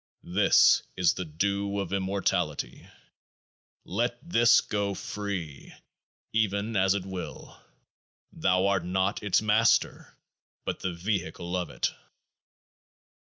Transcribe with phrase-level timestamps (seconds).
[0.33, 2.87] This is the Dew of Immortality.
[3.85, 5.75] Let this go free,
[6.33, 7.61] even as It will;
[8.33, 10.17] thou art not its master,
[10.65, 11.93] but the vehicle of It.